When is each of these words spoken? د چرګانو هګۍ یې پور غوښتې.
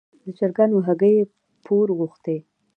د 0.23 0.25
چرګانو 0.37 0.77
هګۍ 0.87 1.13
یې 1.17 1.25
پور 1.65 1.87
غوښتې. 1.97 2.37